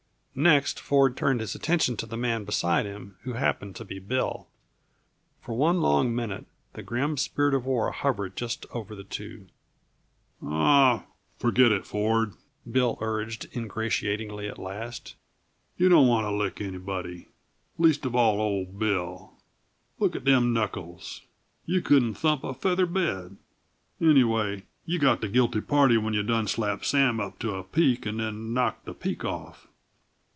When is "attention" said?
1.55-1.97